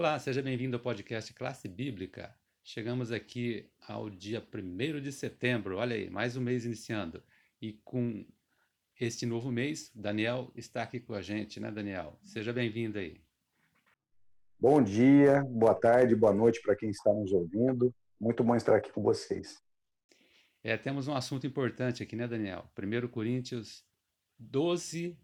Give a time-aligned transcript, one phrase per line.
[0.00, 2.34] Olá, seja bem-vindo ao podcast Classe Bíblica.
[2.64, 7.22] Chegamos aqui ao dia 1 de setembro, olha aí, mais um mês iniciando.
[7.60, 8.24] E com
[8.98, 12.18] este novo mês, Daniel está aqui com a gente, né, Daniel?
[12.22, 13.20] Seja bem-vindo aí.
[14.58, 17.94] Bom dia, boa tarde, boa noite para quem está nos ouvindo.
[18.18, 19.62] Muito bom estar aqui com vocês.
[20.64, 22.64] É, temos um assunto importante aqui, né, Daniel?
[22.74, 23.84] 1 Coríntios
[24.38, 25.14] 12,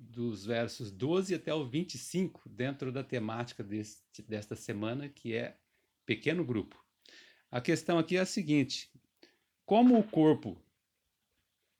[0.00, 5.56] dos versos 12 até o 25, dentro da temática deste, desta semana, que é
[6.06, 6.82] pequeno grupo.
[7.50, 8.90] A questão aqui é a seguinte:
[9.66, 10.60] como o corpo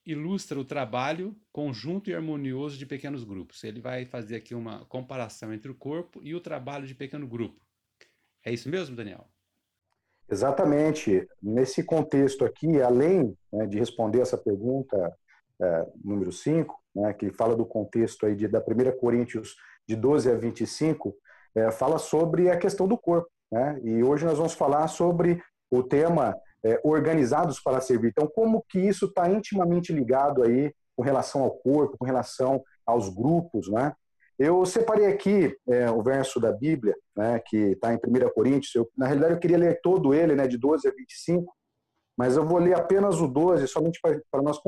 [0.05, 3.65] ilustra o trabalho conjunto e harmonioso de pequenos grupos?
[3.65, 7.65] Ele vai fazer aqui uma comparação entre o corpo e o trabalho de pequeno grupo.
[8.45, 9.29] É isso mesmo, Daniel?
[10.29, 11.29] Exatamente.
[11.43, 15.17] Nesse contexto aqui, além né, de responder essa pergunta
[15.61, 20.31] é, número 5, né, que fala do contexto aí de, da 1 Coríntios de 12
[20.31, 21.15] a 25,
[21.55, 23.29] é, fala sobre a questão do corpo.
[23.51, 23.81] Né?
[23.83, 28.09] E hoje nós vamos falar sobre o tema é, organizados para servir.
[28.09, 33.09] Então, como que isso está intimamente ligado aí com relação ao corpo, com relação aos
[33.09, 33.93] grupos, né?
[34.39, 38.75] Eu separei aqui é, o verso da Bíblia, né, que está em 1 Coríntios.
[38.75, 41.55] Eu, na realidade, eu queria ler todo ele, né, de 12 a 25,
[42.17, 44.59] mas eu vou ler apenas o 12, somente para nós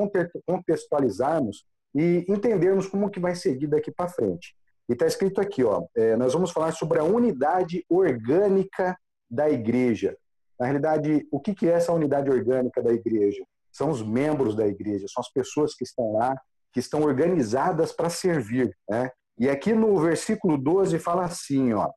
[0.46, 4.54] contextualizarmos e entendermos como que vai seguir daqui para frente.
[4.88, 8.96] E está escrito aqui, ó, é, nós vamos falar sobre a unidade orgânica
[9.30, 10.16] da igreja.
[10.58, 13.44] Na realidade, o que, que é essa unidade orgânica da igreja?
[13.70, 16.36] São os membros da igreja, são as pessoas que estão lá,
[16.72, 18.76] que estão organizadas para servir.
[18.88, 19.10] Né?
[19.38, 21.90] E aqui no versículo 12 fala assim, ó,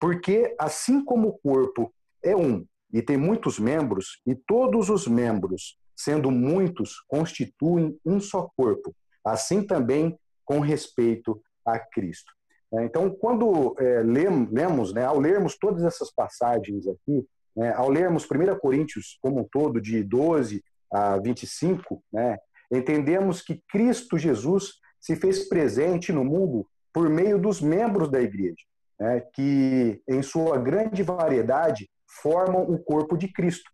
[0.00, 5.76] porque assim como o corpo é um e tem muitos membros, e todos os membros,
[5.94, 8.94] sendo muitos, constituem um só corpo,
[9.26, 12.32] assim também com respeito a Cristo.
[12.72, 18.24] É, então, quando é, lemos, né, ao lermos todas essas passagens aqui, né, ao lermos
[18.24, 22.38] 1 Coríntios como um todo, de 12 a 25, né,
[22.72, 28.64] entendemos que Cristo Jesus se fez presente no mundo por meio dos membros da igreja,
[28.98, 31.88] né, que, em sua grande variedade,
[32.22, 33.70] formam o corpo de Cristo.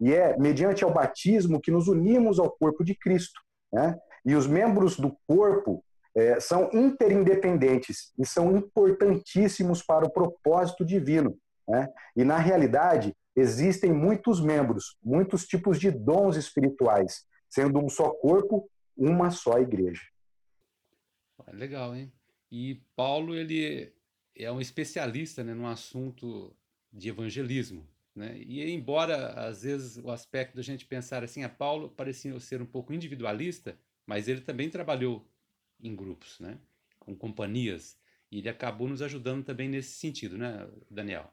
[0.00, 3.40] E é mediante ao batismo que nos unimos ao corpo de Cristo.
[3.72, 3.96] Né?
[4.24, 5.84] E os membros do corpo
[6.14, 11.36] é, são interindependentes e são importantíssimos para o propósito divino.
[11.66, 11.88] Né?
[12.16, 18.68] E, na realidade, existem muitos membros, muitos tipos de dons espirituais, sendo um só corpo,
[18.96, 20.02] uma só igreja.
[21.52, 22.12] Legal, hein?
[22.50, 23.92] E Paulo, ele
[24.36, 26.54] é um especialista né, no assunto
[26.92, 27.88] de evangelismo.
[28.14, 28.36] Né?
[28.38, 32.66] E embora, às vezes, o aspecto da gente pensar assim, a Paulo parecia ser um
[32.66, 35.26] pouco individualista, mas ele também trabalhou
[35.80, 36.58] em grupos, né?
[36.98, 37.96] com companhias,
[38.30, 41.24] e ele acabou nos ajudando também nesse sentido, né, Daniel?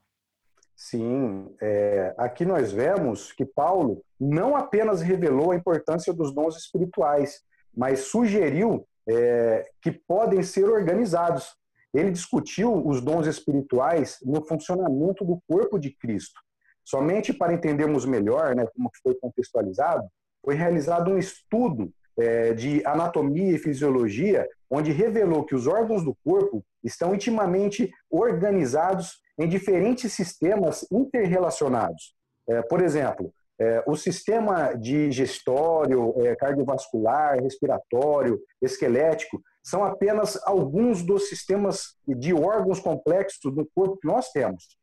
[0.75, 7.41] Sim, é, aqui nós vemos que Paulo não apenas revelou a importância dos dons espirituais,
[7.75, 11.55] mas sugeriu é, que podem ser organizados.
[11.93, 16.39] Ele discutiu os dons espirituais no funcionamento do corpo de Cristo.
[16.83, 20.07] Somente para entendermos melhor né, como foi contextualizado,
[20.43, 26.15] foi realizado um estudo é, de anatomia e fisiologia, onde revelou que os órgãos do
[26.23, 32.13] corpo estão intimamente organizados em diferentes sistemas interrelacionados.
[32.47, 41.27] É, por exemplo, é, o sistema digestório, é, cardiovascular, respiratório, esquelético, são apenas alguns dos
[41.27, 44.77] sistemas de órgãos complexos do corpo que nós temos.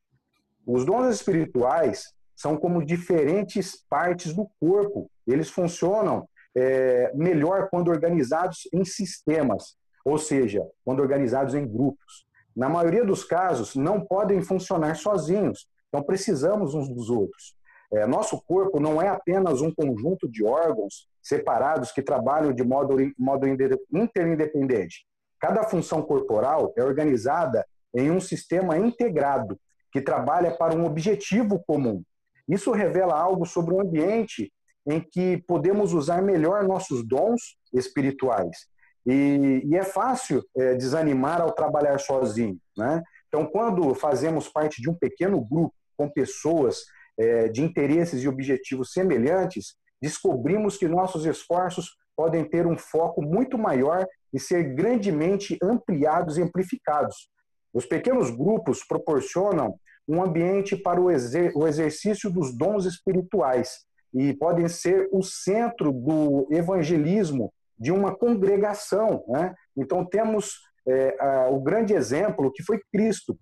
[0.67, 2.05] Os dons espirituais
[2.37, 5.11] são como diferentes partes do corpo.
[5.27, 12.27] Eles funcionam é, melhor quando organizados em sistemas, ou seja, quando organizados em grupos.
[12.57, 17.55] Na maioria dos casos, não podem funcionar sozinhos, então precisamos uns dos outros.
[17.93, 22.97] É, nosso corpo não é apenas um conjunto de órgãos separados que trabalham de modo,
[23.19, 25.07] modo interindependente.
[25.39, 29.59] Cada função corporal é organizada em um sistema integrado
[29.93, 32.03] que trabalha para um objetivo comum.
[32.49, 34.53] Isso revela algo sobre o ambiente
[34.87, 38.69] em que podemos usar melhor nossos dons espirituais.
[39.07, 42.59] E, e é fácil é, desanimar ao trabalhar sozinho.
[42.77, 43.03] Né?
[43.29, 46.85] Então, quando fazemos parte de um pequeno grupo com pessoas
[47.19, 53.59] é, de interesses e objetivos semelhantes, descobrimos que nossos esforços podem ter um foco muito
[53.59, 57.29] maior e ser grandemente ampliados e amplificados.
[57.73, 59.79] Os pequenos grupos proporcionam
[60.09, 63.85] um ambiente para o, exer o exercício dos dons espirituais,
[64.17, 69.23] e podem ser o centro do evangelismo de uma congregação.
[69.29, 69.55] Né?
[69.77, 70.55] Então, temos
[70.89, 73.37] é, a, o grande exemplo que foi Cristo.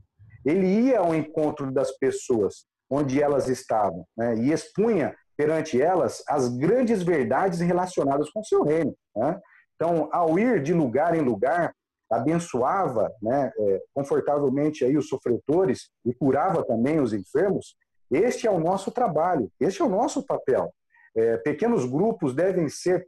[0.44, 6.48] ele ia ao encontro das pessoas onde elas estavam né, e expunha perante elas as
[6.48, 8.94] grandes verdades relacionadas com o seu reino.
[9.16, 9.40] Né?
[9.74, 11.72] Então, ao ir de lugar em lugar,
[12.10, 17.76] abençoava né, é, confortavelmente aí os sofretores e curava também os enfermos.
[18.14, 20.72] Este é o nosso trabalho, este é o nosso papel.
[21.16, 23.06] É, pequenos grupos devem ser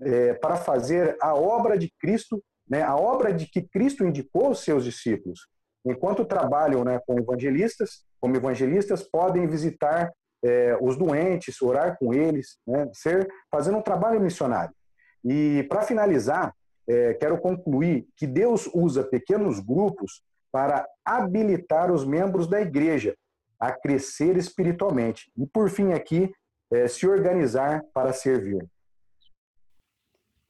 [0.00, 4.64] é, para fazer a obra de Cristo, né, a obra de que Cristo indicou aos
[4.64, 5.46] seus discípulos.
[5.84, 10.10] Enquanto trabalham né, com evangelistas, como evangelistas, podem visitar
[10.42, 14.74] é, os doentes, orar com eles, né, ser fazendo um trabalho missionário.
[15.22, 16.54] E para finalizar,
[16.88, 23.14] é, quero concluir que Deus usa pequenos grupos para habilitar os membros da igreja
[23.58, 25.30] a crescer espiritualmente.
[25.36, 26.32] E por fim aqui,
[26.70, 28.66] é, se organizar para servir.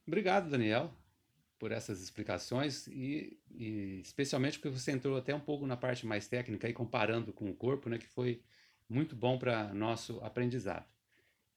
[0.05, 0.93] Obrigado, Daniel,
[1.59, 6.27] por essas explicações e, e, especialmente porque você entrou até um pouco na parte mais
[6.27, 8.41] técnica e comparando com o corpo, né, que foi
[8.89, 10.85] muito bom para nosso aprendizado.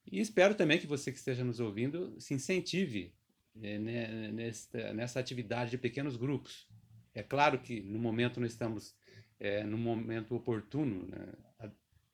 [0.05, 3.13] E espero também que você que esteja nos ouvindo se incentive
[3.61, 6.67] é, né, nessa, nessa atividade de pequenos grupos.
[7.13, 8.95] É claro que no momento nós estamos
[9.41, 11.71] é, num momento oportuno, né,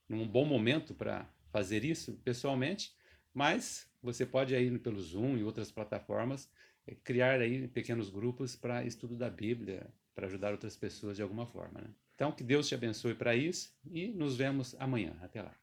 [0.07, 2.95] num bom momento para fazer isso pessoalmente,
[3.33, 6.49] mas você pode aí pelo Zoom e outras plataformas
[6.87, 11.45] é, criar aí pequenos grupos para estudo da Bíblia, para ajudar outras pessoas de alguma
[11.45, 11.81] forma.
[11.81, 11.89] Né?
[12.15, 15.13] Então, que Deus te abençoe para isso e nos vemos amanhã.
[15.21, 15.53] Até lá.